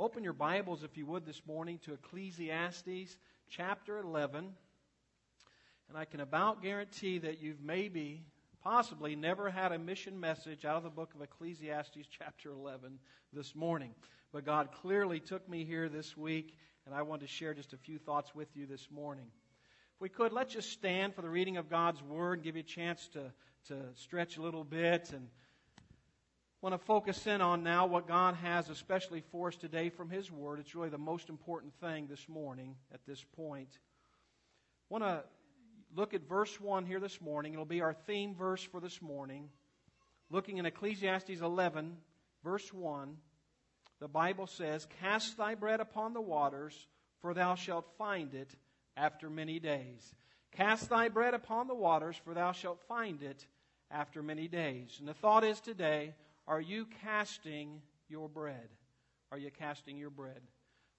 [0.00, 3.18] Open your Bibles, if you would, this morning to Ecclesiastes
[3.50, 4.48] chapter 11.
[5.88, 8.22] And I can about guarantee that you've maybe,
[8.62, 13.00] possibly, never had a mission message out of the book of Ecclesiastes chapter 11
[13.32, 13.90] this morning.
[14.32, 16.56] But God clearly took me here this week,
[16.86, 19.26] and I want to share just a few thoughts with you this morning.
[19.96, 22.60] If we could, let's just stand for the reading of God's Word and give you
[22.60, 23.32] a chance to,
[23.66, 25.26] to stretch a little bit and
[26.60, 30.30] want to focus in on now what God has especially for us today from His
[30.30, 30.58] Word.
[30.58, 33.68] It's really the most important thing this morning at this point.
[34.90, 35.22] I want to
[35.94, 37.52] look at verse 1 here this morning.
[37.52, 39.50] It'll be our theme verse for this morning.
[40.30, 41.96] Looking in Ecclesiastes 11,
[42.42, 43.16] verse 1,
[44.00, 46.74] the Bible says, Cast thy bread upon the waters,
[47.20, 48.52] for thou shalt find it
[48.96, 50.12] after many days.
[50.52, 53.46] Cast thy bread upon the waters, for thou shalt find it
[53.92, 54.96] after many days.
[54.98, 56.14] And the thought is today,
[56.48, 58.68] are you casting your bread?
[59.30, 60.40] Are you casting your bread?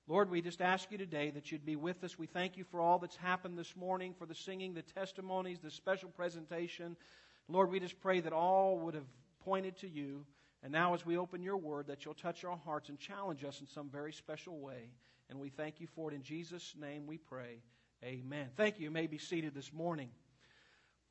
[0.08, 2.18] Lord, we just ask you today that you'd be with us.
[2.18, 5.72] We thank you for all that's happened this morning, for the singing, the testimonies, the
[5.72, 6.96] special presentation.
[7.48, 9.08] Lord, we just pray that all would have
[9.44, 10.26] pointed to you.
[10.62, 13.60] And now, as we open your word, that you'll touch our hearts and challenge us
[13.60, 14.92] in some very special way.
[15.30, 16.16] And we thank you for it.
[16.16, 17.62] In Jesus' name we pray.
[18.04, 18.48] Amen.
[18.56, 18.86] Thank you.
[18.86, 20.10] You may be seated this morning.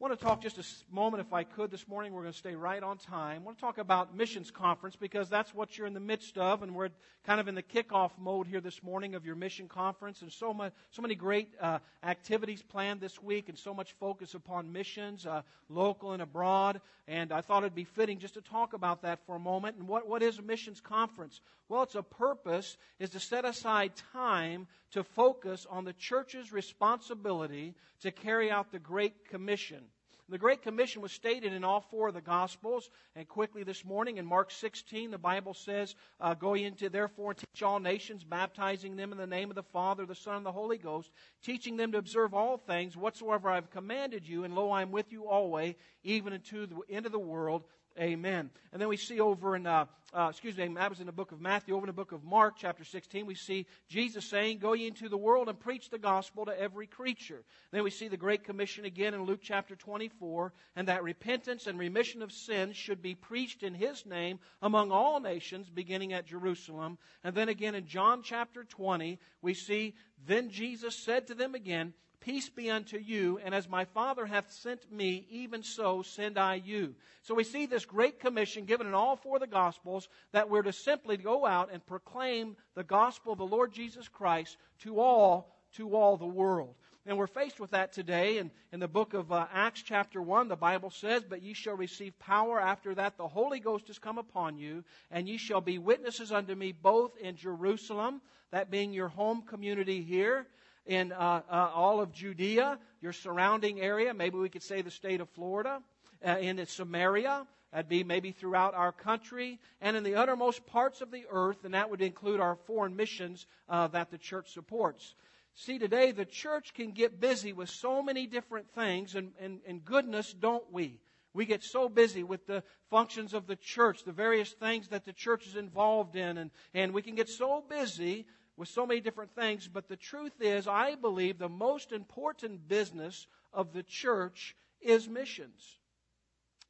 [0.00, 2.12] I want to talk just a moment, if I could, this morning.
[2.12, 3.42] We're going to stay right on time.
[3.42, 6.62] I want to talk about missions conference because that's what you're in the midst of,
[6.62, 6.90] and we're
[7.26, 10.54] kind of in the kickoff mode here this morning of your mission conference, and so
[10.54, 15.26] much, so many great uh, activities planned this week, and so much focus upon missions,
[15.26, 16.80] uh, local and abroad.
[17.08, 19.78] And I thought it'd be fitting just to talk about that for a moment.
[19.78, 21.40] And what, what is a missions conference?
[21.68, 27.74] Well, its a purpose is to set aside time to focus on the church's responsibility
[28.02, 29.87] to carry out the Great Commission.
[30.30, 32.90] The Great Commission was stated in all four of the Gospels.
[33.16, 37.38] And quickly this morning in Mark 16, the Bible says, uh, Go into therefore and
[37.38, 40.52] teach all nations, baptizing them in the name of the Father, the Son, and the
[40.52, 41.10] Holy Ghost,
[41.42, 44.44] teaching them to observe all things whatsoever I have commanded you.
[44.44, 47.64] And lo, I am with you always, even unto the end of the world.
[47.98, 48.50] Amen.
[48.72, 51.32] And then we see over in, uh, uh, excuse me, that was in the book
[51.32, 51.74] of Matthew.
[51.74, 55.08] Over in the book of Mark, chapter 16, we see Jesus saying, Go ye into
[55.08, 57.42] the world and preach the gospel to every creature.
[57.72, 61.76] Then we see the Great Commission again in Luke chapter 24, and that repentance and
[61.76, 66.98] remission of sins should be preached in His name among all nations, beginning at Jerusalem.
[67.24, 69.94] And then again in John chapter 20, we see,
[70.24, 74.50] Then Jesus said to them again, Peace be unto you, and as my Father hath
[74.50, 76.94] sent me, even so send I you.
[77.22, 80.62] So we see this great commission given in all four of the Gospels that we're
[80.62, 85.54] to simply go out and proclaim the gospel of the Lord Jesus Christ to all,
[85.74, 86.74] to all the world.
[87.08, 88.36] And we're faced with that today.
[88.36, 91.74] And in the book of uh, Acts, chapter 1, the Bible says, But ye shall
[91.74, 95.78] receive power after that the Holy Ghost is come upon you, and ye shall be
[95.78, 98.20] witnesses unto me both in Jerusalem,
[98.50, 100.46] that being your home community here,
[100.88, 105.20] in uh, uh, all of Judea, your surrounding area, maybe we could say the state
[105.20, 105.80] of Florida,
[106.26, 111.10] uh, in Samaria, that'd be maybe throughout our country, and in the uttermost parts of
[111.10, 115.14] the earth, and that would include our foreign missions uh, that the church supports.
[115.54, 119.84] See, today the church can get busy with so many different things, and, and, and
[119.84, 121.00] goodness, don't we?
[121.34, 125.12] We get so busy with the functions of the church, the various things that the
[125.12, 128.26] church is involved in, and, and we can get so busy
[128.58, 133.28] with so many different things, but the truth is, I believe the most important business
[133.52, 135.78] of the church is missions.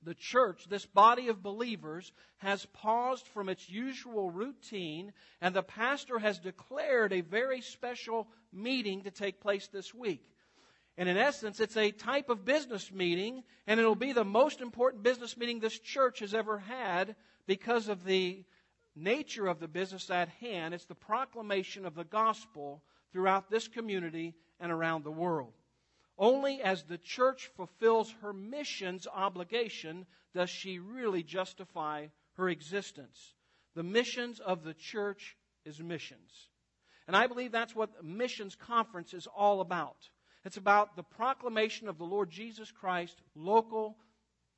[0.03, 6.19] The church, this body of believers, has paused from its usual routine, and the pastor
[6.19, 10.23] has declared a very special meeting to take place this week.
[10.99, 15.03] And in essence, it's a type of business meeting, and it'll be the most important
[15.03, 17.17] business meeting this church has ever had
[17.47, 18.45] because of the
[18.99, 20.75] nature of the business at hand.
[20.75, 22.83] It's the proclamation of the gospel
[23.13, 25.53] throughout this community and around the world.
[26.19, 33.35] Only as the church fulfills her mission's obligation does she really justify her existence.
[33.75, 36.49] The missions of the church is missions.
[37.07, 39.97] And I believe that's what missions conference is all about.
[40.45, 43.97] It's about the proclamation of the Lord Jesus Christ, local,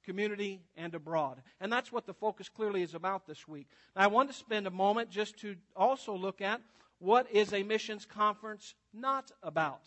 [0.05, 1.43] community, and abroad.
[1.61, 3.67] And that's what the focus clearly is about this week.
[3.97, 6.61] Now, I want to spend a moment just to also look at
[6.99, 9.81] what is a missions conference not about.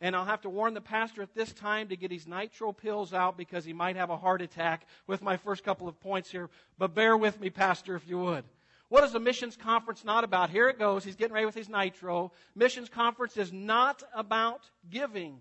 [0.00, 3.14] And I'll have to warn the pastor at this time to get his nitro pills
[3.14, 6.50] out because he might have a heart attack with my first couple of points here.
[6.76, 8.44] But bear with me, pastor, if you would.
[8.88, 10.50] What is a missions conference not about?
[10.50, 11.04] Here it goes.
[11.04, 12.32] He's getting ready with his nitro.
[12.54, 15.40] Missions conference is not about giving.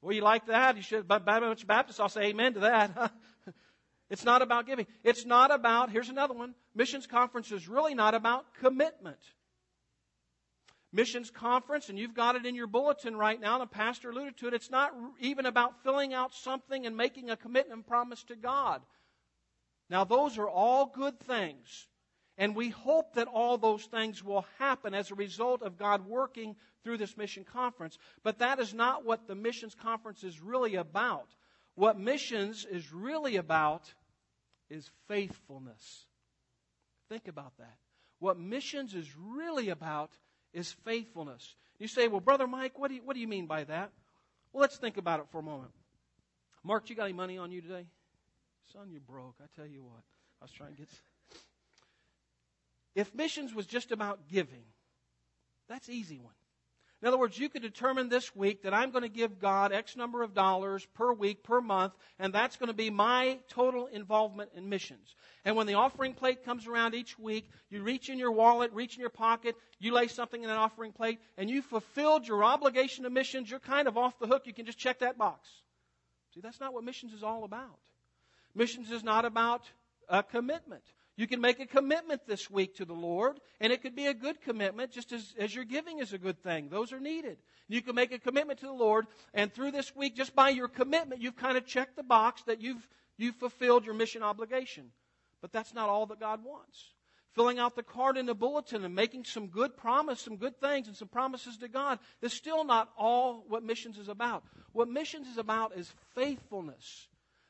[0.00, 0.76] Well, you like that?
[0.76, 3.12] You should, bunch Baptists, I'll say amen to that.
[4.10, 4.86] it's not about giving.
[5.02, 6.54] It's not about, here's another one.
[6.74, 9.18] Missions conference is really not about commitment.
[10.92, 14.36] missions conference, and you've got it in your bulletin right now, and the pastor alluded
[14.38, 14.54] to it.
[14.54, 18.82] It's not even about filling out something and making a commitment and promise to God.
[19.88, 21.88] Now, those are all good things.
[22.38, 26.54] And we hope that all those things will happen as a result of God working
[26.84, 27.98] through this mission conference.
[28.22, 31.28] But that is not what the missions conference is really about.
[31.74, 33.92] What missions is really about
[34.68, 36.04] is faithfulness.
[37.08, 37.76] Think about that.
[38.18, 40.10] What missions is really about
[40.52, 41.54] is faithfulness.
[41.78, 43.90] You say, well, Brother Mike, what do you, what do you mean by that?
[44.52, 45.72] Well, let's think about it for a moment.
[46.64, 47.86] Mark, you got any money on you today?
[48.72, 49.36] Son, you broke.
[49.40, 50.02] I tell you what.
[50.40, 50.88] I was trying to get.
[52.96, 54.64] If missions was just about giving,
[55.68, 56.32] that's easy one.
[57.02, 59.96] In other words, you could determine this week that I'm going to give God X
[59.96, 64.52] number of dollars per week, per month, and that's going to be my total involvement
[64.56, 65.14] in missions.
[65.44, 68.94] And when the offering plate comes around each week, you reach in your wallet, reach
[68.94, 73.04] in your pocket, you lay something in an offering plate, and you fulfilled your obligation
[73.04, 74.46] to missions, you're kind of off the hook.
[74.46, 75.50] You can just check that box.
[76.34, 77.78] See, that's not what missions is all about.
[78.54, 79.64] Missions is not about
[80.08, 80.82] a commitment.
[81.16, 84.14] You can make a commitment this week to the Lord, and it could be a
[84.14, 86.68] good commitment, just as, as your giving is a good thing.
[86.68, 87.38] Those are needed.
[87.68, 90.68] You can make a commitment to the Lord, and through this week, just by your
[90.68, 92.86] commitment, you've kind of checked the box that you've,
[93.16, 94.92] you've fulfilled your mission obligation.
[95.40, 96.92] But that's not all that God wants.
[97.34, 100.86] Filling out the card in the bulletin and making some good promise, some good things,
[100.86, 104.42] and some promises to God is still not all what missions is about.
[104.72, 107.08] What missions is about is faithfulness.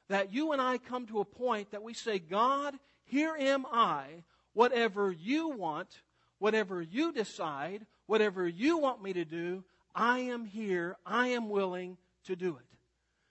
[0.08, 2.74] That you and I come to a point that we say, God,
[3.06, 4.24] here am I.
[4.52, 5.88] Whatever you want,
[6.38, 9.64] whatever you decide, whatever you want me to do,
[9.94, 10.96] I am here.
[11.04, 12.78] I am willing to do it.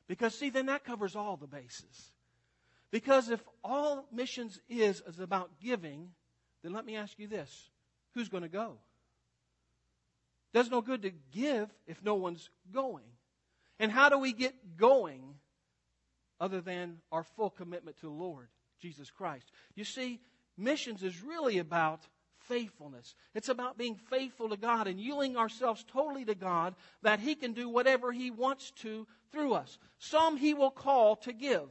[0.07, 2.11] Because, see, then that covers all the bases.
[2.91, 6.09] Because if all missions is, is about giving,
[6.63, 7.69] then let me ask you this
[8.13, 8.77] who's going to go?
[10.53, 13.03] Does no good to give if no one's going.
[13.77, 15.35] And how do we get going
[16.39, 18.47] other than our full commitment to the Lord?
[18.81, 19.51] Jesus Christ.
[19.75, 20.19] You see,
[20.57, 22.01] missions is really about
[22.47, 23.15] faithfulness.
[23.33, 27.53] It's about being faithful to God and yielding ourselves totally to God that He can
[27.53, 29.77] do whatever He wants to through us.
[29.97, 31.67] Some He will call to give.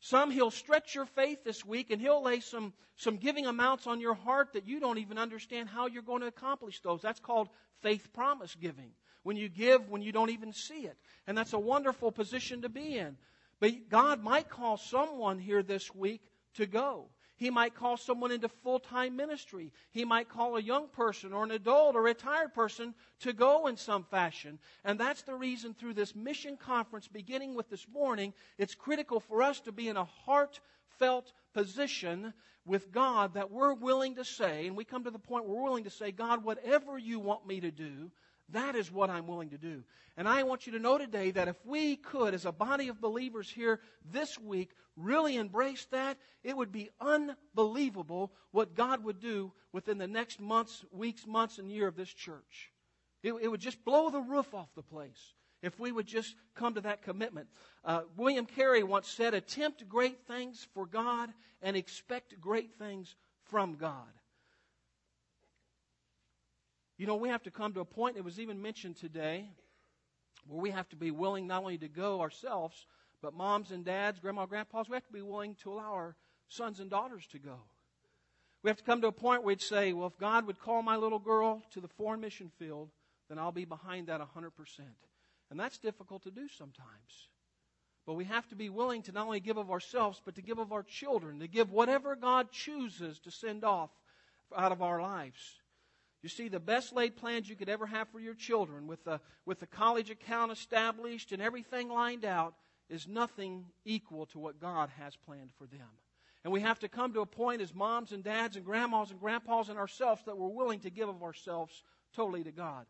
[0.00, 4.00] Some He'll stretch your faith this week and He'll lay some, some giving amounts on
[4.00, 7.00] your heart that you don't even understand how you're going to accomplish those.
[7.00, 7.48] That's called
[7.82, 8.90] faith promise giving.
[9.22, 10.98] When you give when you don't even see it.
[11.26, 13.16] And that's a wonderful position to be in.
[13.64, 16.20] But God might call someone here this week
[16.56, 17.08] to go.
[17.36, 19.72] He might call someone into full time ministry.
[19.90, 23.68] He might call a young person or an adult or a retired person to go
[23.68, 24.58] in some fashion.
[24.84, 29.40] And that's the reason through this mission conference, beginning with this morning, it's critical for
[29.40, 32.34] us to be in a heartfelt position
[32.66, 35.64] with God that we're willing to say, and we come to the point where we're
[35.64, 38.10] willing to say, God, whatever you want me to do,
[38.54, 39.84] that is what I'm willing to do.
[40.16, 43.00] And I want you to know today that if we could, as a body of
[43.00, 43.80] believers here
[44.10, 50.06] this week, really embrace that, it would be unbelievable what God would do within the
[50.06, 52.70] next months, weeks, months, and year of this church.
[53.22, 56.74] It, it would just blow the roof off the place if we would just come
[56.74, 57.48] to that commitment.
[57.84, 61.30] Uh, William Carey once said, Attempt great things for God
[61.62, 63.16] and expect great things
[63.46, 64.12] from God.
[66.96, 69.48] You know, we have to come to a point, it was even mentioned today,
[70.46, 72.86] where we have to be willing not only to go ourselves,
[73.20, 76.16] but moms and dads, grandma, grandpas, we have to be willing to allow our
[76.48, 77.56] sons and daughters to go.
[78.62, 80.82] We have to come to a point where we'd say, well, if God would call
[80.82, 82.90] my little girl to the foreign mission field,
[83.28, 84.50] then I'll be behind that 100%.
[85.50, 87.28] And that's difficult to do sometimes.
[88.06, 90.58] But we have to be willing to not only give of ourselves, but to give
[90.58, 93.90] of our children, to give whatever God chooses to send off
[94.56, 95.60] out of our lives.
[96.24, 99.20] You see, the best laid plans you could ever have for your children, with the,
[99.44, 102.54] with the college account established and everything lined out,
[102.88, 105.86] is nothing equal to what God has planned for them.
[106.42, 109.20] And we have to come to a point as moms and dads and grandmas and
[109.20, 111.82] grandpas and ourselves that we're willing to give of ourselves
[112.16, 112.86] totally to God.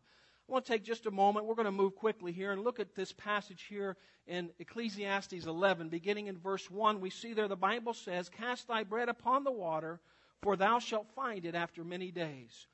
[0.47, 1.45] I want to take just a moment.
[1.45, 5.89] We're going to move quickly here and look at this passage here in Ecclesiastes 11,
[5.89, 7.01] beginning in verse 1.
[7.01, 9.99] We see there the Bible says, Cast thy bread upon the water,
[10.41, 12.67] for thou shalt find it after many days.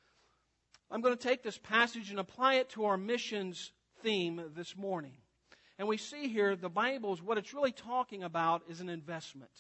[0.91, 3.71] I'm going to take this passage and apply it to our missions
[4.03, 5.13] theme this morning.
[5.79, 9.51] And we see here the Bible is what it's really talking about is an investment.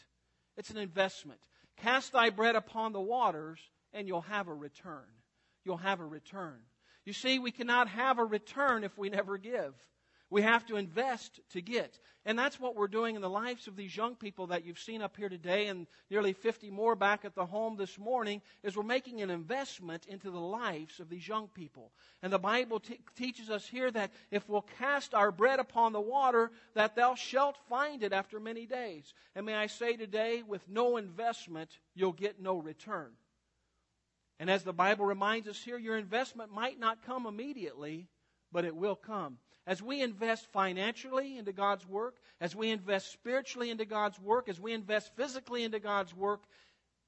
[0.57, 1.39] It's an investment.
[1.77, 3.59] Cast thy bread upon the waters,
[3.93, 5.05] and you'll have a return.
[5.63, 6.59] You'll have a return.
[7.05, 9.73] You see, we cannot have a return if we never give.
[10.31, 11.99] We have to invest to get.
[12.25, 15.01] And that's what we're doing in the lives of these young people that you've seen
[15.01, 18.83] up here today and nearly 50 more back at the home this morning is we're
[18.83, 21.91] making an investment into the lives of these young people.
[22.23, 25.99] And the Bible t- teaches us here that if we'll cast our bread upon the
[25.99, 29.13] water, that thou shalt find it after many days.
[29.35, 33.09] And may I say today, with no investment, you'll get no return.
[34.39, 38.07] And as the Bible reminds us here, your investment might not come immediately,
[38.49, 39.37] but it will come.
[39.67, 44.59] As we invest financially into God's work, as we invest spiritually into God's work, as
[44.59, 46.41] we invest physically into God's work,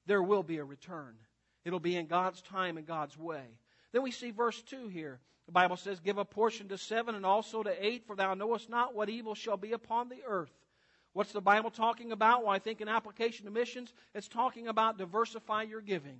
[0.06, 1.16] there will be a return.
[1.64, 3.44] It'll be in God's time and God's way.
[3.92, 5.20] Then we see verse 2 here.
[5.46, 8.70] The Bible says, Give a portion to seven and also to eight, for thou knowest
[8.70, 10.52] not what evil shall be upon the earth.
[11.12, 12.42] What's the Bible talking about?
[12.42, 16.18] Well, I think in application to missions, it's talking about diversify your giving.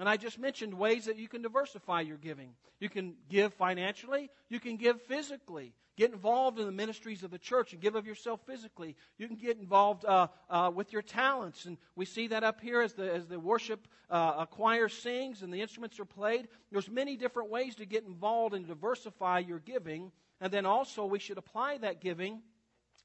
[0.00, 2.54] And I just mentioned ways that you can diversify your giving.
[2.80, 5.74] You can give financially, you can give physically.
[5.98, 8.96] Get involved in the ministries of the church and give of yourself physically.
[9.18, 12.80] You can get involved uh, uh, with your talents, and we see that up here
[12.80, 16.48] as the as the worship uh, choir sings and the instruments are played.
[16.72, 21.18] There's many different ways to get involved and diversify your giving, and then also we
[21.18, 22.40] should apply that giving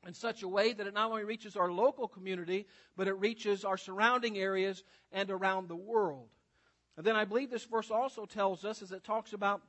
[0.08, 3.66] in such a way that it not only reaches our local community, but it reaches
[3.66, 6.30] our surrounding areas and around the world.
[6.98, 9.62] And then I believe this verse also tells us, as it talks about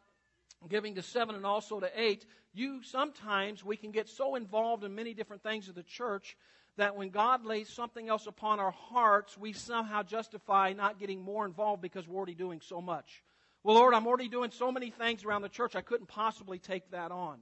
[0.68, 4.95] giving to seven and also to eight, you sometimes we can get so involved in
[4.95, 6.37] many different things of the church
[6.76, 11.47] that when God lays something else upon our hearts, we somehow justify not getting more
[11.47, 13.23] involved because we're already doing so much.
[13.62, 16.90] Well, Lord, I'm already doing so many things around the church, I couldn't possibly take
[16.90, 17.40] that on.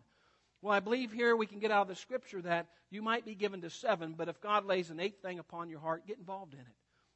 [0.62, 3.34] Well, I believe here we can get out of the scripture that you might be
[3.34, 6.54] given to seven, but if God lays an eighth thing upon your heart, get involved
[6.54, 6.66] in it.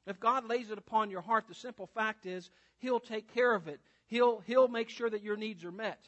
[0.08, 3.68] If God lays it upon your heart, the simple fact is He'll take care of
[3.68, 3.80] it.
[4.06, 6.00] He'll, he'll make sure that your needs are met.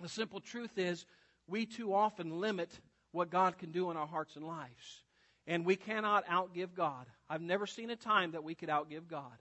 [0.00, 1.06] The simple truth is
[1.46, 2.70] we too often limit
[3.10, 5.02] what God can do in our hearts and lives.
[5.46, 7.06] And we cannot outgive God.
[7.28, 9.32] I've never seen a time that we could outgive God.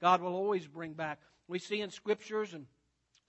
[0.00, 1.18] God will always bring back.
[1.48, 2.66] We see in scriptures and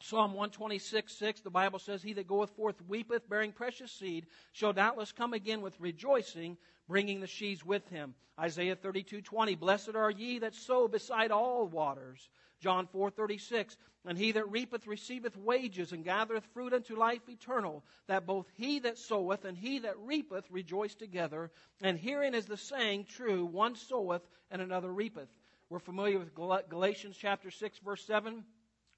[0.04, 4.74] Psalm 126, 6, the Bible says, He that goeth forth weepeth, bearing precious seed, shall
[4.74, 6.58] doubtless come again with rejoicing,
[6.92, 8.14] bringing the sheaves with him.
[8.38, 12.30] Isaiah 32, 20, Blessed are ye that sow beside all waters.
[12.60, 17.86] John 4, 36, And he that reapeth receiveth wages, and gathereth fruit unto life eternal,
[18.08, 21.50] that both he that soweth and he that reapeth rejoice together.
[21.82, 25.30] And herein is the saying true, one soweth and another reapeth.
[25.70, 28.44] We're familiar with Galatians chapter 6, verse 7.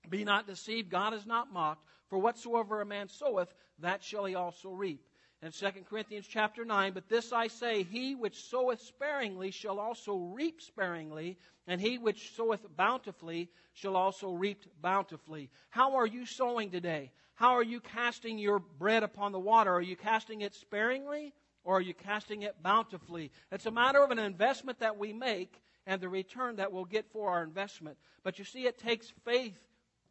[0.10, 1.86] Be not deceived, God is not mocked.
[2.08, 5.06] For whatsoever a man soweth, that shall he also reap.
[5.44, 10.16] And 2 Corinthians chapter 9, but this I say, he which soweth sparingly shall also
[10.16, 15.50] reap sparingly, and he which soweth bountifully shall also reap bountifully.
[15.70, 17.12] How are you sowing today?
[17.36, 19.74] How are you casting your bread upon the water?
[19.74, 21.34] Are you casting it sparingly
[21.66, 23.30] or are you casting it bountifully?
[23.52, 27.12] It's a matter of an investment that we make and the return that we'll get
[27.12, 27.98] for our investment.
[28.24, 29.60] But you see, it takes faith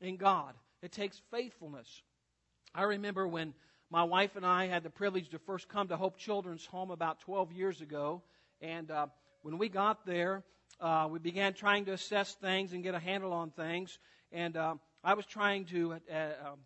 [0.02, 0.52] in God.
[0.82, 2.02] It takes faithfulness.
[2.74, 3.54] I remember when
[3.92, 7.20] my wife and I had the privilege to first come to Hope Children's Home about
[7.20, 8.22] 12 years ago.
[8.62, 9.08] And uh,
[9.42, 10.44] when we got there,
[10.80, 13.98] uh, we began trying to assess things and get a handle on things.
[14.32, 16.58] And uh, I was trying to uh, um,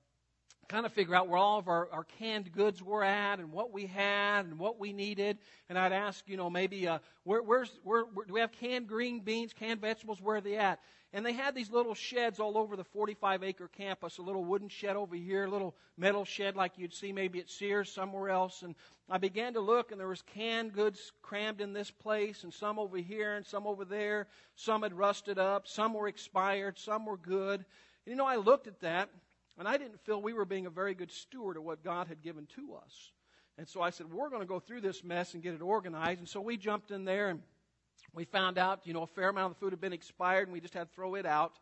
[0.69, 3.73] kind of figure out where all of our, our canned goods were at and what
[3.73, 5.39] we had and what we needed.
[5.69, 8.87] And I'd ask, you know, maybe uh, where, where's where, where do we have canned
[8.87, 10.21] green beans, canned vegetables?
[10.23, 10.79] Where are they at?
[11.17, 14.69] And they had these little sheds all over the 45 acre campus, a little wooden
[14.69, 18.61] shed over here, a little metal shed like you'd see maybe at Sears somewhere else.
[18.61, 18.75] And
[19.09, 22.79] I began to look and there was canned goods crammed in this place and some
[22.79, 24.27] over here and some over there.
[24.57, 27.61] Some had rusted up, some were expired, some were good.
[27.61, 29.09] And you know, I looked at that
[29.59, 32.21] and I didn't feel we were being a very good steward of what God had
[32.21, 33.11] given to us.
[33.57, 36.19] And so I said, we're going to go through this mess and get it organized.
[36.19, 37.41] And so we jumped in there and
[38.17, 40.53] we found out, you know, a fair amount of the food had been expired and
[40.53, 41.53] we just had to throw it out.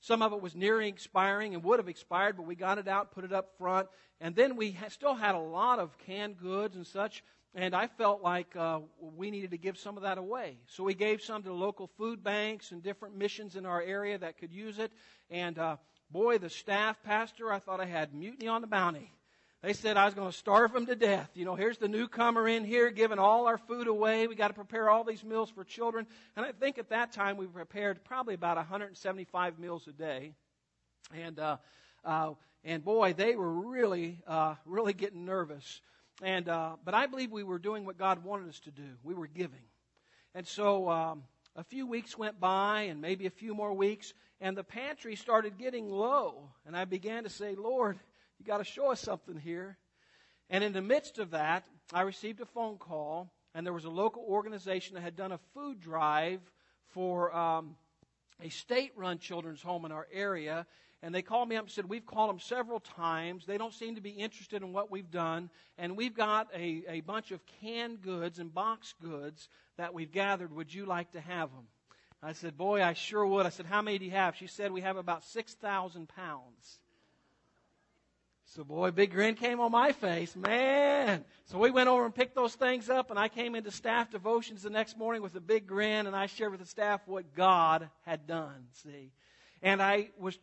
[0.00, 3.12] Some of it was nearing expiring and would have expired, but we got it out,
[3.12, 3.88] put it up front.
[4.20, 7.24] And then we still had a lot of canned goods and such.
[7.54, 10.58] And I felt like uh, we needed to give some of that away.
[10.68, 14.38] So we gave some to local food banks and different missions in our area that
[14.38, 14.92] could use it.
[15.30, 15.76] And uh,
[16.10, 19.10] Boy, the staff pastor, I thought I had mutiny on the bounty.
[19.62, 21.30] They said I was going to starve them to death.
[21.34, 24.26] You know, here's the newcomer in here giving all our food away.
[24.26, 26.06] We got to prepare all these meals for children.
[26.36, 30.34] And I think at that time we prepared probably about 175 meals a day.
[31.14, 31.56] And, uh,
[32.04, 32.34] uh,
[32.64, 35.80] and boy, they were really, uh, really getting nervous.
[36.22, 38.88] And, uh, but I believe we were doing what God wanted us to do.
[39.02, 39.64] We were giving.
[40.34, 41.22] And so, um,
[41.56, 45.58] a few weeks went by and maybe a few more weeks and the pantry started
[45.58, 46.50] getting low.
[46.66, 47.98] And I began to say, Lord,
[48.38, 49.78] you got to show us something here.
[50.50, 53.90] And in the midst of that, I received a phone call, and there was a
[53.90, 56.40] local organization that had done a food drive
[56.88, 57.76] for um,
[58.42, 60.66] a state run children's home in our area.
[61.02, 63.44] And they called me up and said, We've called them several times.
[63.46, 65.50] They don't seem to be interested in what we've done.
[65.78, 70.52] And we've got a, a bunch of canned goods and box goods that we've gathered.
[70.54, 71.66] Would you like to have them?
[72.22, 73.46] I said, Boy, I sure would.
[73.46, 74.36] I said, How many do you have?
[74.36, 76.78] She said, We have about 6,000 pounds.
[78.54, 80.36] So, boy, big grin came on my face.
[80.36, 81.24] Man.
[81.46, 84.62] So we went over and picked those things up, and I came into staff devotions
[84.62, 87.90] the next morning with a big grin, and I shared with the staff what God
[88.02, 89.10] had done, see.
[89.62, 90.38] And I was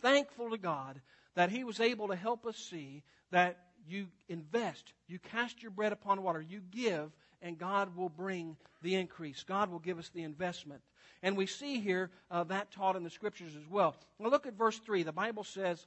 [0.00, 1.00] thankful to God
[1.34, 5.92] that He was able to help us see that you invest, you cast your bread
[5.92, 7.10] upon water, you give,
[7.42, 9.42] and God will bring the increase.
[9.42, 10.80] God will give us the investment.
[11.22, 13.94] And we see here uh, that taught in the scriptures as well.
[14.18, 15.02] Now look at verse 3.
[15.02, 15.86] The Bible says,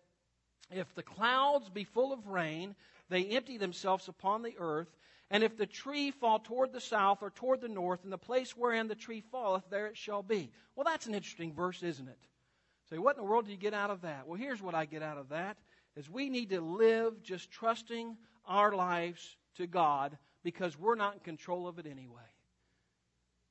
[0.71, 2.75] If the clouds be full of rain,
[3.09, 4.89] they empty themselves upon the earth.
[5.31, 8.51] And if the tree fall toward the south or toward the north, in the place
[8.51, 10.51] wherein the tree falleth, there it shall be.
[10.75, 12.19] Well, that's an interesting verse, isn't it?
[12.89, 14.27] Say, what in the world do you get out of that?
[14.27, 15.57] Well, here's what I get out of that
[15.95, 21.19] is we need to live just trusting our lives to God because we're not in
[21.21, 22.21] control of it anyway.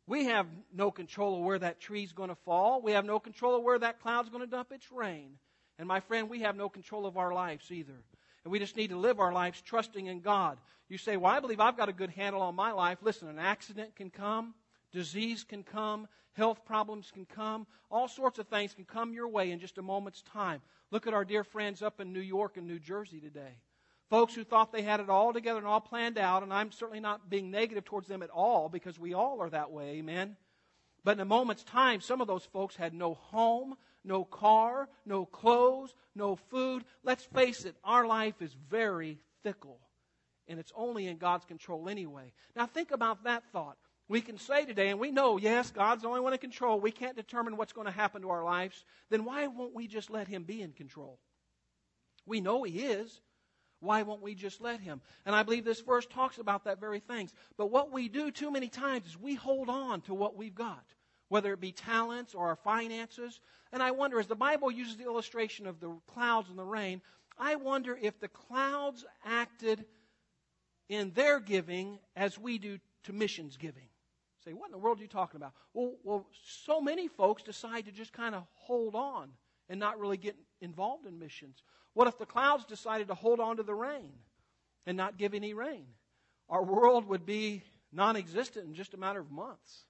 [0.07, 2.83] We have no control of where that tree's going to fall.
[2.83, 5.39] We have no control of where that cloud's going to dump its rain.
[5.79, 7.97] And my friend, we have no control of our lives either.
[8.45, 10.59] And we just need to live our lives trusting in God.
[10.89, 12.99] You say, Well, I believe I've got a good handle on my life.
[13.03, 14.55] Listen, an accident can come,
[14.93, 19.51] disease can come, health problems can come, all sorts of things can come your way
[19.51, 20.61] in just a moment's time.
[20.91, 23.59] Look at our dear friends up in New York and New Jersey today.
[24.11, 27.01] Folks who thought they had it all together and all planned out, and I'm certainly
[27.01, 30.37] not being negative towards them at all because we all are that way, amen.
[31.03, 35.25] But in a moment's time, some of those folks had no home, no car, no
[35.25, 36.85] clothes, no food.
[37.03, 39.79] Let's face it, our life is very fickle.
[40.47, 42.33] And it's only in God's control anyway.
[42.55, 43.77] Now think about that thought.
[44.07, 46.79] We can say today, and we know, yes, God's the only one in control.
[46.79, 48.85] We can't determine what's going to happen to our lives.
[49.09, 51.19] Then why won't we just let Him be in control?
[52.27, 53.21] We know He is.
[53.85, 55.03] Why won't we just let him?
[55.27, 57.31] And I believe this verse talks about that very thing.
[57.59, 60.85] But what we do too many times is we hold on to what we've got,
[61.29, 63.41] whether it be talents or our finances.
[63.73, 67.01] And I wonder, as the Bible uses the illustration of the clouds and the rain,
[67.39, 69.85] I wonder if the clouds acted
[70.89, 73.89] in their giving as we do to missions giving.
[74.45, 75.55] Say, what in the world are you talking about?
[75.73, 79.31] Well, well so many folks decide to just kind of hold on
[79.69, 81.63] and not really get involved in missions.
[81.95, 84.13] What if the clouds decided to hold on to the rain
[84.87, 85.87] and not give any rain?
[86.51, 89.87] Our world would be non existent in just a matter of months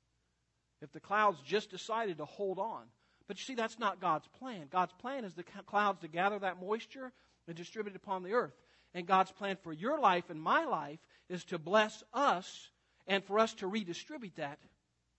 [0.85, 2.83] if the clouds just decided to hold on.
[3.27, 4.67] But you see, that's not God's plan.
[4.71, 7.11] God's plan is the clouds to gather that moisture
[7.49, 8.55] and distribute it upon the earth.
[8.95, 12.69] And God's plan for your life and my life is to bless us
[13.07, 14.59] and for us to redistribute that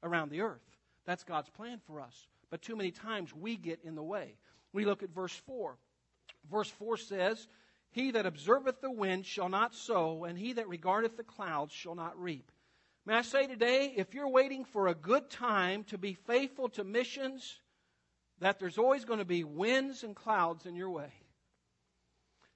[0.04, 0.62] around the earth.
[1.06, 2.28] That's God's plan for us.
[2.49, 4.36] But too many times we get in the way.
[4.71, 5.75] We look at verse 4.
[6.49, 7.47] Verse 4 says,
[7.91, 11.95] He that observeth the wind shall not sow, and he that regardeth the clouds shall
[11.95, 12.51] not reap.
[13.08, 16.84] May I say today, if you're waiting for a good time to be faithful to
[16.84, 17.60] missions,
[18.39, 21.12] that there's always going to be winds and clouds in your way.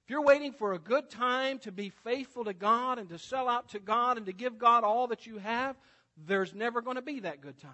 [0.02, 3.48] If you're waiting for a good time to be faithful to God and to sell
[3.48, 5.76] out to God and to give God all that you have,
[6.16, 7.70] there's never going to be that good time.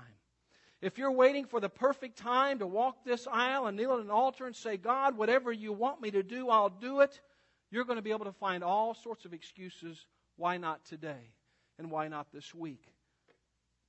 [0.83, 4.11] If you're waiting for the perfect time to walk this aisle and kneel at an
[4.11, 7.23] altar and say, God, whatever you want me to do, I'll do it,
[7.71, 10.05] you're going to be able to find all sorts of excuses
[10.37, 11.33] why not today
[11.79, 12.93] and why not this week.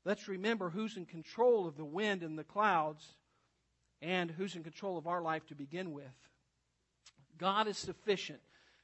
[0.06, 3.15] Let's remember who's in control of the wind and the clouds
[4.02, 6.06] and who's in control of our life to begin with.
[7.38, 8.39] God is sufficient.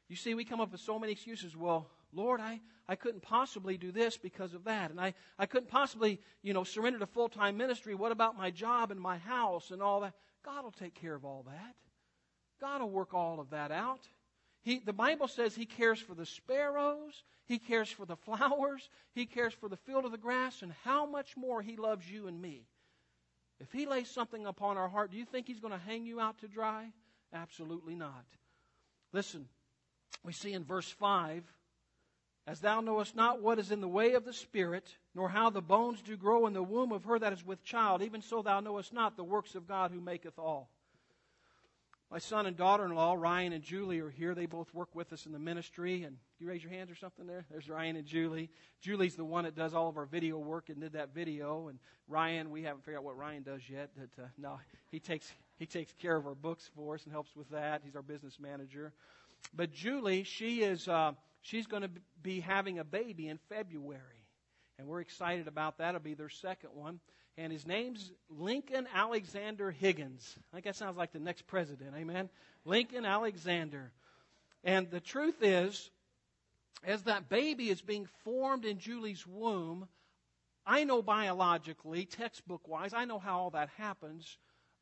[0.10, 1.56] You see, we come up with so many excuses.
[1.56, 4.92] Well, Lord, I, I couldn't possibly do this because of that.
[4.92, 7.96] And I, I couldn't possibly, you know, surrender to full time ministry.
[7.96, 10.14] What about my job and my house and all that?
[10.44, 11.76] God will take care of all that.
[12.60, 14.08] God will work all of that out.
[14.64, 19.26] He, the Bible says He cares for the sparrows, He cares for the flowers, He
[19.26, 22.42] cares for the field of the grass, and how much more He loves you and
[22.42, 22.66] me.
[23.60, 26.20] If He lays something upon our heart, do you think He's going to hang you
[26.20, 26.92] out to dry?
[27.34, 28.26] Absolutely not.
[29.12, 29.48] Listen,
[30.24, 31.44] we see in verse 5
[32.46, 35.62] as thou knowest not what is in the way of the Spirit, nor how the
[35.62, 38.60] bones do grow in the womb of her that is with child, even so thou
[38.60, 40.70] knowest not the works of God who maketh all.
[42.14, 44.36] My son and daughter in law, Ryan and Julie, are here.
[44.36, 46.04] They both work with us in the ministry.
[46.04, 47.44] And you raise your hands or something there?
[47.50, 48.52] There's Ryan and Julie.
[48.82, 51.70] Julie's the one that does all of our video work and did that video.
[51.70, 53.90] And Ryan, we haven't figured out what Ryan does yet.
[53.98, 54.60] But uh, no,
[54.92, 57.82] he takes he takes care of our books for us and helps with that.
[57.84, 58.94] He's our business manager.
[59.52, 60.88] But Julie, she is.
[60.88, 61.90] Uh, she's going to
[62.22, 64.28] be having a baby in February.
[64.78, 65.96] And we're excited about that.
[65.96, 67.00] It'll be their second one.
[67.38, 70.36] And his name's Lincoln Alexander Higgins.
[70.52, 71.96] I think that sounds like the next president.
[71.98, 72.30] Amen.
[72.64, 73.92] Lincoln Alexander.
[74.64, 75.90] And the truth is,
[76.84, 79.88] as that baby is being formed in Julie's womb,
[80.66, 84.38] I know biologically, textbook wise, I know how all that happens,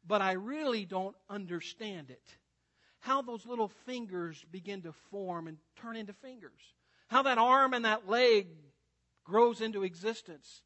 [0.05, 2.23] but I really don't understand it.
[2.99, 6.61] How those little fingers begin to form and turn into fingers.
[7.07, 8.47] How that arm and that leg
[9.23, 10.61] grows into existence.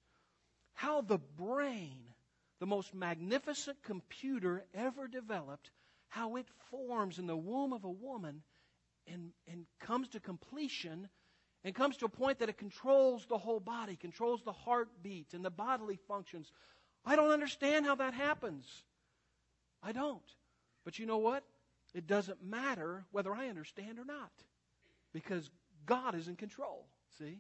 [0.76, 1.98] How the brain,
[2.60, 5.72] the most magnificent computer ever developed,
[6.10, 8.44] how it forms in the womb of a woman
[9.08, 11.10] and, and comes to completion
[11.64, 15.44] and comes to a point that it controls the whole body, controls the heartbeat and
[15.44, 16.52] the bodily functions.
[17.06, 18.66] I don't understand how that happens.
[19.82, 20.22] I don't.
[20.84, 21.44] But you know what?
[21.94, 24.32] It doesn't matter whether I understand or not
[25.14, 25.50] because
[25.86, 26.86] God is in control.
[27.18, 27.40] See?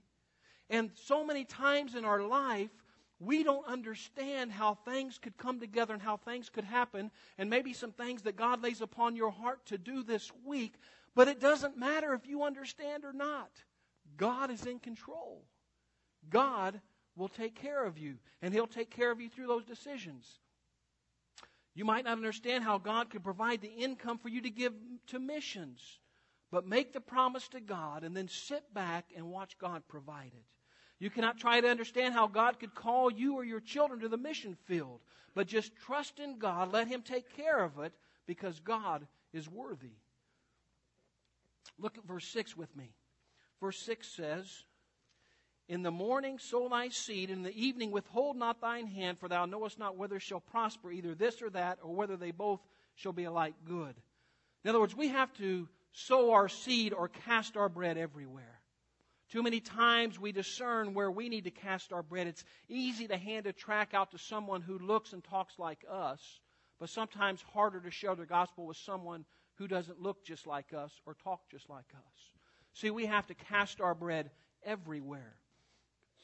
[0.69, 2.71] And so many times in our life,
[3.19, 7.73] we don't understand how things could come together and how things could happen, and maybe
[7.73, 10.75] some things that God lays upon your heart to do this week,
[11.15, 13.51] but it doesn't matter if you understand or not.
[14.17, 15.43] God is in control.
[16.29, 16.81] God
[17.15, 20.39] will take care of you, and He'll take care of you through those decisions.
[21.73, 24.73] You might not understand how God could provide the income for you to give
[25.07, 25.99] to missions,
[26.51, 30.45] but make the promise to God and then sit back and watch God provide it.
[30.99, 34.17] You cannot try to understand how God could call you or your children to the
[34.17, 35.01] mission field,
[35.33, 37.93] but just trust in God, let Him take care of it
[38.25, 39.91] because God is worthy.
[41.77, 42.93] Look at verse 6 with me.
[43.59, 44.63] Verse 6 says,
[45.67, 49.27] In the morning sow thy seed, and in the evening withhold not thine hand, for
[49.27, 52.61] thou knowest not whether shall prosper either this or that, or whether they both
[52.95, 53.95] shall be alike good.
[54.63, 58.54] In other words, we have to sow our seed or cast our bread everywhere.
[59.31, 62.27] Too many times we discern where we need to cast our bread.
[62.27, 66.21] It's easy to hand a track out to someone who looks and talks like us,
[66.79, 70.91] but sometimes harder to share the gospel with someone who doesn't look just like us
[71.05, 72.31] or talk just like us.
[72.73, 74.29] See, we have to cast our bread
[74.63, 75.35] everywhere.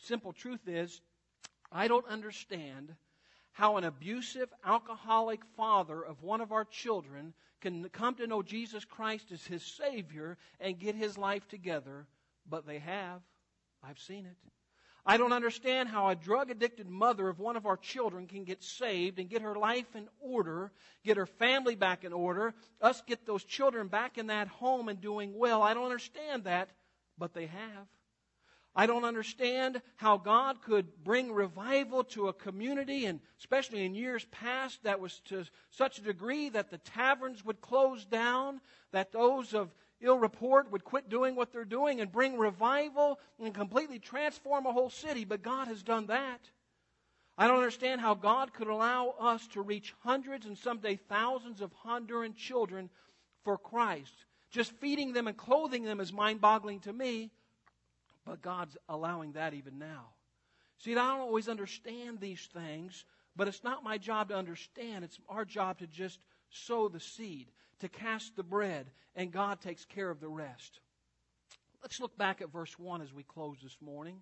[0.03, 1.01] Simple truth is,
[1.71, 2.93] I don't understand
[3.53, 8.85] how an abusive, alcoholic father of one of our children can come to know Jesus
[8.85, 12.07] Christ as his Savior and get his life together,
[12.49, 13.21] but they have.
[13.83, 14.35] I've seen it.
[15.03, 18.63] I don't understand how a drug addicted mother of one of our children can get
[18.63, 20.71] saved and get her life in order,
[21.03, 25.01] get her family back in order, us get those children back in that home and
[25.01, 25.63] doing well.
[25.63, 26.69] I don't understand that,
[27.17, 27.87] but they have.
[28.73, 34.25] I don't understand how God could bring revival to a community, and especially in years
[34.31, 38.61] past, that was to such a degree that the taverns would close down,
[38.93, 43.53] that those of ill report would quit doing what they're doing and bring revival and
[43.53, 45.25] completely transform a whole city.
[45.25, 46.39] But God has done that.
[47.37, 51.71] I don't understand how God could allow us to reach hundreds and someday thousands of
[51.85, 52.89] Honduran children
[53.43, 54.13] for Christ.
[54.51, 57.31] Just feeding them and clothing them is mind boggling to me,
[58.25, 60.09] but God's allowing that even now.
[60.77, 65.05] See, I don't always understand these things, but it's not my job to understand.
[65.05, 67.47] It's our job to just sow the seed
[67.81, 70.79] to cast the bread, and God takes care of the rest.
[71.81, 74.21] Let's look back at verse 1 as we close this morning.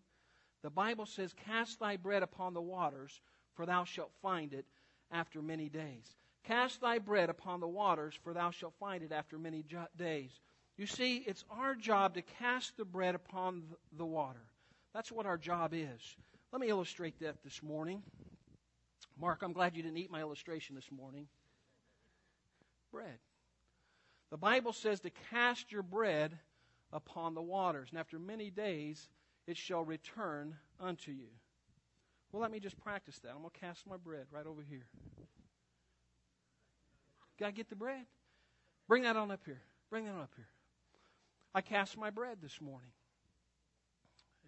[0.63, 3.21] The Bible says, Cast thy bread upon the waters,
[3.53, 4.65] for thou shalt find it
[5.11, 6.15] after many days.
[6.45, 9.63] Cast thy bread upon the waters, for thou shalt find it after many
[9.97, 10.31] days.
[10.77, 13.63] You see, it's our job to cast the bread upon
[13.97, 14.45] the water.
[14.93, 16.15] That's what our job is.
[16.51, 18.01] Let me illustrate that this morning.
[19.19, 21.27] Mark, I'm glad you didn't eat my illustration this morning.
[22.91, 23.19] Bread.
[24.31, 26.37] The Bible says to cast your bread
[26.91, 29.09] upon the waters, and after many days
[29.47, 31.29] it shall return unto you.
[32.31, 33.29] Well, let me just practice that.
[33.29, 34.85] I'm going to cast my bread right over here.
[37.39, 38.05] Got to get the bread.
[38.87, 39.61] Bring that on up here.
[39.89, 40.47] Bring that on up here.
[41.55, 42.91] I cast my bread this morning.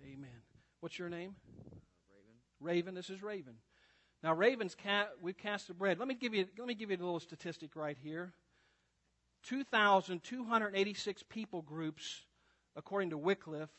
[0.04, 0.30] Amen.
[0.82, 1.36] What's your name?
[2.10, 2.36] Raven.
[2.60, 2.94] Raven.
[2.96, 3.56] This is Raven.
[4.24, 5.12] Now, Raven's cat.
[5.22, 5.98] We've cast the bread.
[5.98, 6.46] Let me give you.
[6.58, 8.34] Let me give you a little statistic right here.
[9.48, 12.22] 2,286 people groups,
[12.76, 13.70] according to Wycliffe,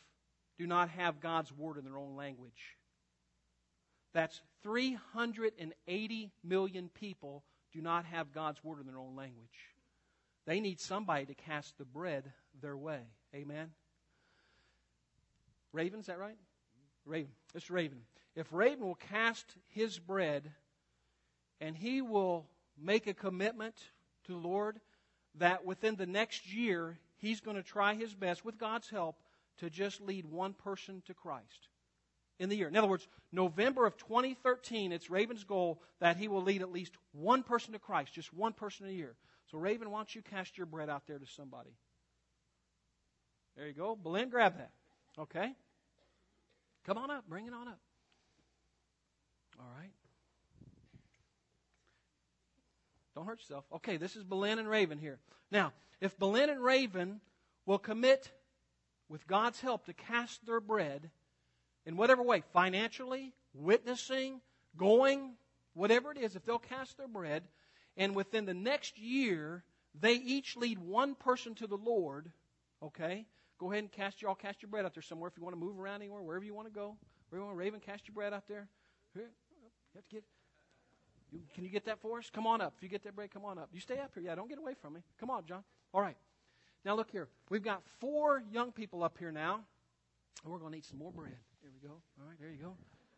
[0.58, 2.76] do not have God's Word in their own language.
[4.12, 9.70] That's 380 million people do not have God's Word in their own language.
[10.46, 13.00] They need somebody to cast the bread their way.
[13.34, 13.70] Amen?
[15.72, 16.36] Raven, is that right?
[17.06, 17.32] Raven.
[17.54, 18.00] It's Raven.
[18.34, 20.50] If Raven will cast his bread
[21.60, 22.46] and he will
[22.80, 23.76] make a commitment
[24.26, 24.80] to the Lord
[25.36, 29.16] that within the next year, he's going to try his best, with God's help,
[29.58, 31.68] to just lead one person to Christ
[32.38, 32.68] in the year.
[32.68, 36.92] In other words, November of 2013, it's Raven's goal that he will lead at least
[37.12, 39.14] one person to Christ, just one person a year.
[39.50, 41.70] So, Raven, why don't you cast your bread out there to somebody?
[43.56, 43.96] There you go.
[43.96, 44.70] Belen, grab that.
[45.18, 45.52] Okay?
[46.86, 47.28] Come on up.
[47.28, 47.78] Bring it on up.
[49.60, 49.90] All right.
[53.14, 53.64] Don't hurt yourself.
[53.74, 55.18] Okay, this is Belen and Raven here.
[55.50, 57.20] Now, if Belen and Raven
[57.66, 58.30] will commit,
[59.08, 61.10] with God's help, to cast their bread
[61.84, 64.40] in whatever way, financially, witnessing,
[64.76, 65.34] going,
[65.74, 67.42] whatever it is, if they'll cast their bread,
[67.96, 69.64] and within the next year,
[70.00, 72.32] they each lead one person to the Lord,
[72.82, 73.26] okay?
[73.58, 75.54] Go ahead and cast your, all cast your bread out there somewhere if you want
[75.54, 76.96] to move around anywhere, wherever you want to go.
[77.28, 78.68] Wherever you want, Raven, cast your bread out there.
[79.14, 80.24] Here, you have to get.
[81.32, 82.30] You, can you get that for us?
[82.30, 82.74] Come on up.
[82.76, 83.70] If you get that bread, come on up.
[83.72, 84.22] You stay up here.
[84.22, 85.00] Yeah, don't get away from me.
[85.18, 85.64] Come on, John.
[85.94, 86.16] All right.
[86.84, 87.28] Now look here.
[87.48, 89.60] We've got four young people up here now.
[90.44, 91.36] We're going to eat some more bread.
[91.62, 91.94] There we go.
[92.20, 92.74] All right, there you go.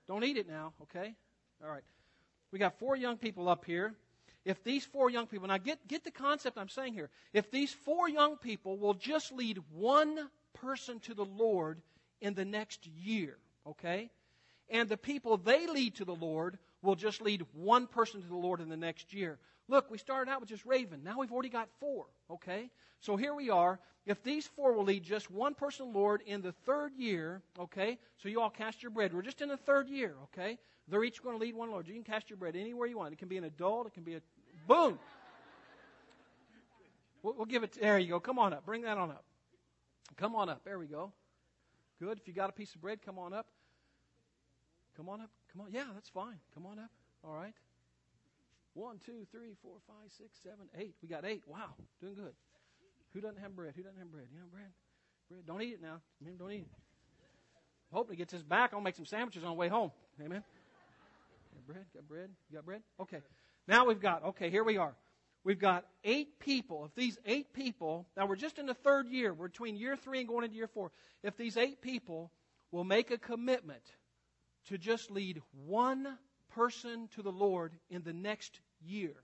[0.06, 1.14] Don't eat it now, okay?
[1.62, 1.84] All right.
[2.52, 3.94] We got four young people up here
[4.44, 7.08] if these four young people, now get, get the concept I'm saying here.
[7.32, 11.80] If these four young people will just lead one person to the Lord
[12.20, 14.10] in the next year, okay?
[14.68, 18.36] And the people they lead to the Lord will just lead one person to the
[18.36, 19.38] Lord in the next year.
[19.66, 21.00] Look, we started out with just Raven.
[21.02, 22.70] Now we've already got four, okay?
[23.00, 23.80] So here we are.
[24.06, 27.40] If these four will lead just one person, to the Lord, in the third year,
[27.58, 27.98] okay?
[28.18, 29.14] So you all cast your bread.
[29.14, 30.58] We're just in the third year, okay?
[30.86, 31.88] They're each going to lead one Lord.
[31.88, 33.14] You can cast your bread anywhere you want.
[33.14, 34.20] It can be an adult, it can be a
[34.66, 34.98] Boom.
[37.22, 37.72] We'll, we'll give it.
[37.72, 38.20] To, there you go.
[38.20, 38.64] Come on up.
[38.64, 39.24] Bring that on up.
[40.16, 40.62] Come on up.
[40.64, 41.12] There we go.
[42.00, 42.18] Good.
[42.18, 43.46] If you got a piece of bread, come on up.
[44.96, 45.30] Come on up.
[45.54, 45.72] Come on.
[45.72, 46.36] Yeah, that's fine.
[46.54, 46.90] Come on up.
[47.22, 47.54] All right.
[48.74, 50.94] One, two, three, four, five, six, seven, eight.
[51.00, 51.44] We got eight.
[51.46, 51.74] Wow.
[52.00, 52.34] Doing good.
[53.12, 53.74] Who doesn't have bread?
[53.76, 54.26] Who doesn't have bread?
[54.32, 54.66] You have bread?
[55.30, 55.46] Bread.
[55.46, 56.00] Don't eat it now.
[56.38, 56.66] Don't eat it.
[57.92, 58.70] Hopefully gets his back.
[58.74, 59.92] I'll make some sandwiches on the way home.
[60.20, 60.42] Amen.
[61.54, 61.84] Got bread?
[61.94, 62.30] Got bread?
[62.50, 62.82] You got bread?
[63.00, 63.18] Okay.
[63.68, 64.94] Now we've got, okay, here we are.
[65.44, 66.86] We've got eight people.
[66.86, 70.18] If these eight people, now we're just in the third year, we're between year three
[70.18, 70.90] and going into year four.
[71.22, 72.32] If these eight people
[72.72, 73.82] will make a commitment
[74.68, 76.18] to just lead one
[76.54, 79.14] person to the Lord in the next year,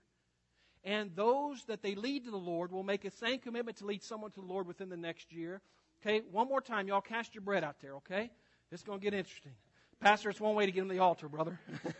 [0.83, 4.03] and those that they lead to the Lord will make a same commitment to lead
[4.03, 5.61] someone to the Lord within the next year.
[6.01, 8.31] Okay, one more time, y'all cast your bread out there, okay?
[8.71, 9.51] It's going to get interesting.
[9.99, 11.59] Pastor, it's one way to get on the altar, brother.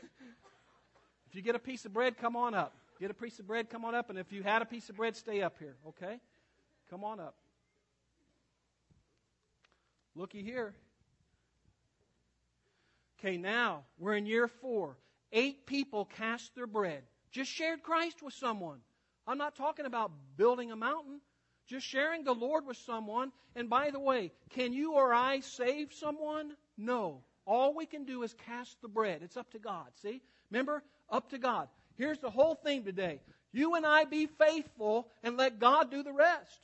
[1.32, 2.76] If you get a piece of bread, come on up.
[3.00, 4.10] Get a piece of bread, come on up.
[4.10, 6.20] And if you had a piece of bread, stay up here, okay?
[6.90, 7.36] Come on up.
[10.14, 10.74] Looky here.
[13.24, 14.98] Okay, now we're in year four.
[15.32, 17.04] Eight people cast their bread.
[17.32, 18.80] Just shared Christ with someone.
[19.28, 21.22] I'm not talking about building a mountain.
[21.68, 23.32] Just sharing the Lord with someone.
[23.56, 26.54] And by the way, can you or I save someone?
[26.78, 27.22] No.
[27.46, 29.22] All we can do is cast the bread.
[29.24, 29.88] It's up to God.
[30.02, 30.22] See?
[30.50, 31.68] Remember, up to God.
[31.98, 33.22] Here's the whole theme today.
[33.54, 36.60] You and I be faithful and let God do the rest.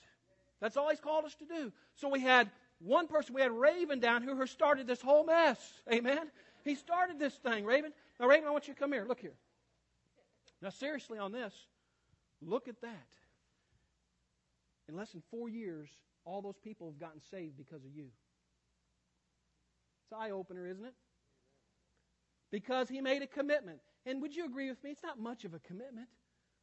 [0.60, 1.72] That's all He's called us to do.
[1.96, 5.58] So we had one person, we had Raven down here who started this whole mess.
[5.92, 6.30] Amen?
[6.68, 7.94] He started this thing, Raven.
[8.20, 9.06] Now, Raven, I want you to come here.
[9.08, 9.36] Look here.
[10.62, 11.54] Now, seriously on this,
[12.42, 13.08] look at that.
[14.90, 15.90] In less than four years,
[16.26, 18.08] all those people have gotten saved because of you.
[20.04, 20.94] It's an eye opener, isn't it?
[22.52, 23.80] Because he made a commitment.
[24.06, 24.92] And would you agree with me?
[24.92, 26.08] It's not much of a commitment.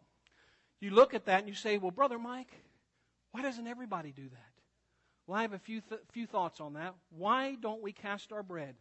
[0.81, 2.53] You look at that and you say, Well, Brother Mike,
[3.33, 4.53] why doesn't everybody do that?
[5.27, 6.95] Well, I have a few, th- few thoughts on that.
[7.11, 8.77] Why don't we cast our bread?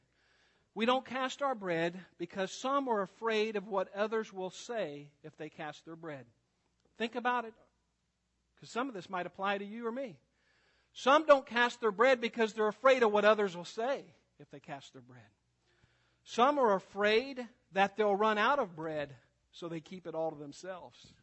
[0.76, 5.36] We don't cast our bread because some are afraid of what others will say if
[5.38, 6.26] they cast their bread.
[6.98, 7.54] Think about it,
[8.56, 10.18] because some of this might apply to you or me.
[10.94, 14.04] Some don't cast their bread because they're afraid of what others will say
[14.40, 15.22] if they cast their bread.
[16.24, 19.14] Some are afraid that they'll run out of bread,
[19.52, 21.14] so they keep it all to themselves.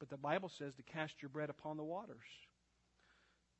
[0.00, 2.16] But the Bible says to cast your bread upon the waters.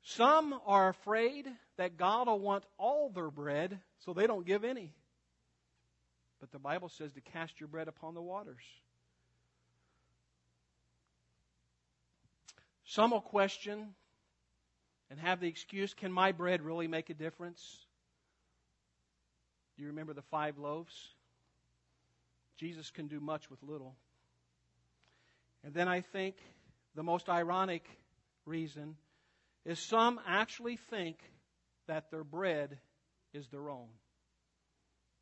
[0.03, 4.93] Some are afraid that God will want all their bread, so they don't give any.
[6.39, 8.63] But the Bible says to cast your bread upon the waters.
[12.85, 13.93] Some will question
[15.11, 17.85] and have the excuse can my bread really make a difference?
[19.75, 20.93] Do you remember the five loaves?
[22.57, 23.95] Jesus can do much with little.
[25.63, 26.35] And then I think
[26.95, 27.85] the most ironic
[28.45, 28.95] reason
[29.65, 31.17] is some actually think
[31.87, 32.79] that their bread
[33.33, 33.87] is their own.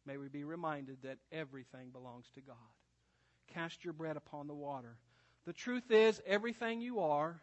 [0.06, 2.56] May we be reminded that everything belongs to God.
[3.54, 4.96] Cast your bread upon the water.
[5.46, 7.42] The truth is, everything you are,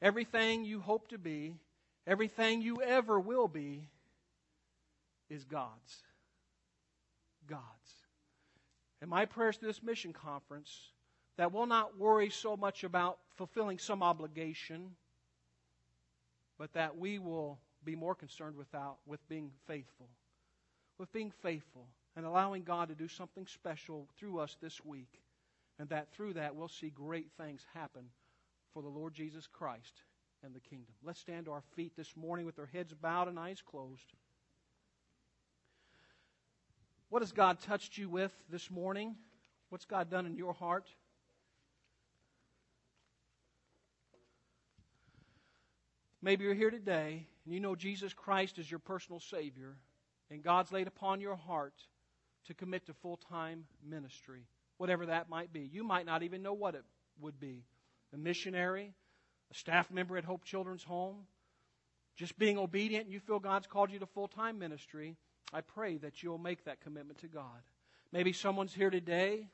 [0.00, 1.54] everything you hope to be,
[2.06, 3.88] everything you ever will be,
[5.28, 6.02] is God's.
[7.46, 7.62] God's.
[9.00, 10.70] And my prayers to this mission conference
[11.38, 14.90] that we'll not worry so much about fulfilling some obligation
[16.58, 20.08] but that we will be more concerned without, with being faithful.
[20.98, 25.22] With being faithful and allowing God to do something special through us this week.
[25.78, 28.02] And that through that we'll see great things happen
[28.74, 30.02] for the Lord Jesus Christ
[30.44, 30.92] and the kingdom.
[31.04, 34.12] Let's stand to our feet this morning with our heads bowed and eyes closed.
[37.10, 39.14] What has God touched you with this morning?
[39.68, 40.88] What's God done in your heart?
[46.20, 49.76] Maybe you're here today and you know Jesus Christ is your personal Savior,
[50.30, 51.74] and God's laid upon your heart
[52.46, 54.42] to commit to full time ministry,
[54.78, 55.60] whatever that might be.
[55.60, 56.84] You might not even know what it
[57.20, 57.64] would be
[58.12, 58.94] a missionary,
[59.50, 61.26] a staff member at Hope Children's Home,
[62.16, 65.16] just being obedient, and you feel God's called you to full time ministry.
[65.52, 67.62] I pray that you'll make that commitment to God.
[68.12, 69.48] Maybe someone's here today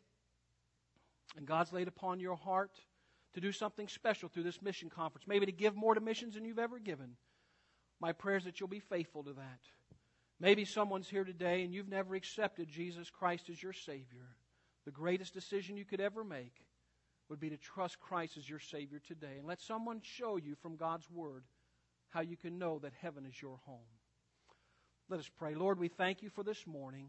[1.37, 2.72] and God's laid upon your heart
[3.35, 6.44] to do something special through this mission conference, maybe to give more to missions than
[6.44, 7.16] you've ever given.
[8.01, 9.61] My prayer is that you'll be faithful to that.
[10.40, 14.37] Maybe someone's here today and you've never accepted Jesus Christ as your Savior.
[14.85, 16.55] The greatest decision you could ever make
[17.29, 19.37] would be to trust Christ as your Savior today.
[19.38, 21.44] And let someone show you from God's Word
[22.11, 23.79] how you can know that heaven is your home.
[25.09, 25.55] Let us pray.
[25.55, 27.09] Lord, we thank you for this morning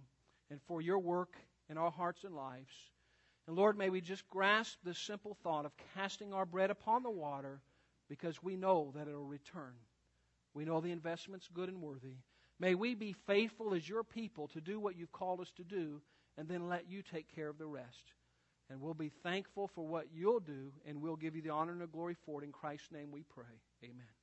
[0.49, 1.35] and for your work
[1.69, 2.73] in our hearts and lives.
[3.47, 7.12] And Lord, may we just grasp this simple thought of casting our bread upon the
[7.12, 7.62] water
[8.10, 9.73] because we know that it'll return.
[10.53, 12.17] We know the investment's good and worthy.
[12.60, 16.01] May we be faithful as your people to do what you've called us to do
[16.38, 18.13] and then let you take care of the rest.
[18.69, 21.81] And we'll be thankful for what you'll do and we'll give you the honor and
[21.81, 22.45] the glory for it.
[22.45, 23.62] In Christ's name we pray.
[23.84, 24.15] Amen.